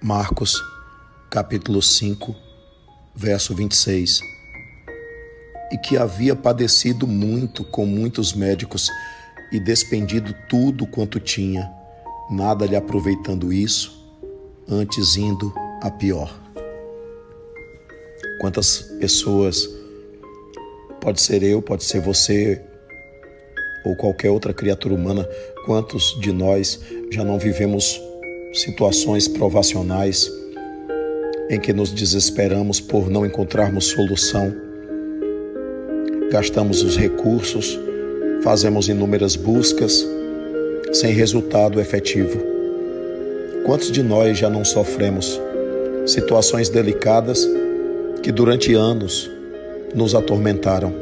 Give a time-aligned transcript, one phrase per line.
[0.00, 0.62] Marcos,
[1.28, 2.32] capítulo 5,
[3.16, 4.20] verso 26.
[5.72, 8.88] E que havia padecido muito com muitos médicos
[9.50, 11.68] e despendido tudo quanto tinha,
[12.30, 13.92] nada lhe aproveitando isso,
[14.68, 15.52] antes indo
[15.82, 16.32] a pior.
[18.40, 19.68] Quantas pessoas,
[21.00, 22.64] pode ser eu, pode ser você,
[23.84, 25.28] ou qualquer outra criatura humana,
[25.66, 28.00] quantos de nós já não vivemos
[28.52, 30.32] situações provacionais
[31.50, 34.54] em que nos desesperamos por não encontrarmos solução,
[36.30, 37.78] gastamos os recursos,
[38.42, 40.06] fazemos inúmeras buscas
[40.92, 42.38] sem resultado efetivo.
[43.64, 45.40] Quantos de nós já não sofremos
[46.06, 47.48] situações delicadas
[48.22, 49.30] que durante anos
[49.94, 50.94] nos atormentaram?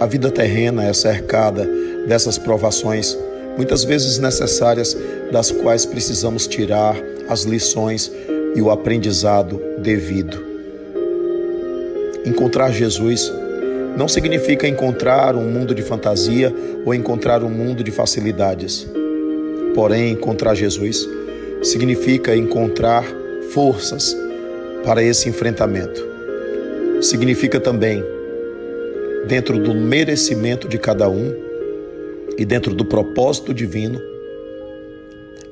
[0.00, 1.68] A vida terrena é cercada
[2.06, 3.16] dessas provações
[3.56, 4.96] muitas vezes necessárias,
[5.30, 6.96] das quais precisamos tirar
[7.28, 8.10] as lições
[8.54, 10.44] e o aprendizado devido.
[12.24, 13.32] Encontrar Jesus
[13.96, 18.86] não significa encontrar um mundo de fantasia ou encontrar um mundo de facilidades.
[19.74, 21.08] Porém, encontrar Jesus
[21.62, 23.04] significa encontrar
[23.50, 24.16] forças
[24.84, 26.06] para esse enfrentamento.
[27.00, 28.04] Significa também,
[29.26, 31.34] dentro do merecimento de cada um,
[32.40, 34.00] e dentro do propósito divino,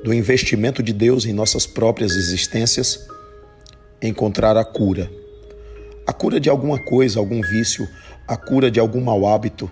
[0.03, 3.07] do investimento de Deus em nossas próprias existências,
[4.01, 5.07] encontrar a cura.
[6.07, 7.87] A cura de alguma coisa, algum vício,
[8.27, 9.69] a cura de algum mau hábito,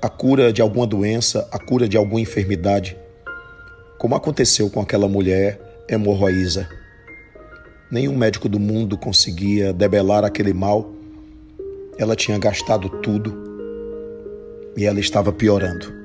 [0.00, 2.96] a cura de alguma doença, a cura de alguma enfermidade,
[3.98, 6.66] como aconteceu com aquela mulher hemorroísa.
[7.90, 10.90] Nenhum médico do mundo conseguia debelar aquele mal.
[11.98, 13.36] Ela tinha gastado tudo
[14.74, 15.99] e ela estava piorando.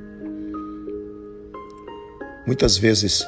[2.45, 3.25] Muitas vezes,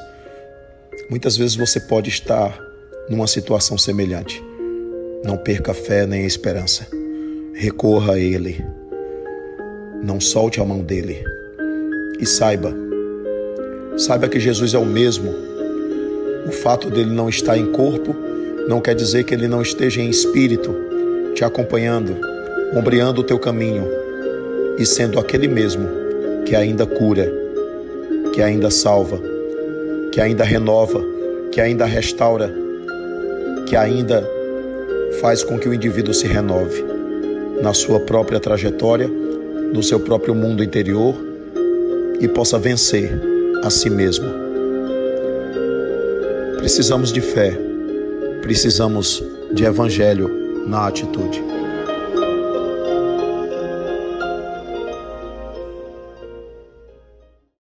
[1.10, 2.56] muitas vezes você pode estar
[3.10, 4.44] numa situação semelhante.
[5.26, 6.88] Não perca a fé nem a esperança.
[7.56, 8.64] Recorra a Ele.
[10.04, 11.24] Não solte a mão dele.
[12.20, 12.76] E saiba,
[13.98, 15.34] saiba que Jesus é o mesmo.
[16.48, 18.16] O fato dele não estar em corpo
[18.68, 20.76] não quer dizer que ele não esteja em espírito,
[21.34, 22.18] te acompanhando,
[22.76, 23.88] ombreando o teu caminho
[24.78, 25.88] e sendo aquele mesmo
[26.46, 27.32] que ainda cura
[28.34, 29.20] que ainda salva,
[30.12, 31.04] que ainda renova,
[31.52, 32.54] que ainda restaura,
[33.68, 34.28] que ainda
[35.20, 36.84] faz com que o indivíduo se renove
[37.62, 39.10] na sua própria trajetória,
[39.74, 41.16] no seu próprio mundo interior
[42.20, 43.12] e possa vencer
[43.64, 44.28] a si mesmo.
[46.58, 47.58] Precisamos de fé,
[48.42, 50.30] precisamos de evangelho
[50.68, 51.57] na atitude.